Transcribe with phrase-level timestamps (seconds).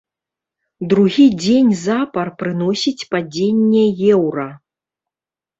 [0.93, 3.85] Другі дзень запар прыносіць падзенне
[4.17, 4.47] еўра.